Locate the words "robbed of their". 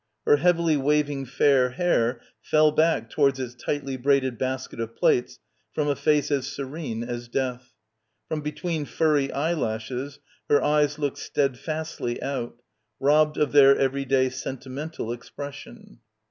12.99-13.77